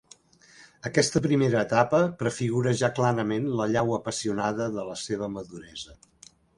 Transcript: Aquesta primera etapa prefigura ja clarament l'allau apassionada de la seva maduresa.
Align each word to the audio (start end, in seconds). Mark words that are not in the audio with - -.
Aquesta 0.89 1.21
primera 1.25 1.61
etapa 1.69 1.99
prefigura 2.23 2.75
ja 2.81 2.91
clarament 3.03 3.47
l'allau 3.61 3.95
apassionada 4.01 4.71
de 4.81 4.91
la 4.93 5.01
seva 5.07 5.33
maduresa. 5.39 6.01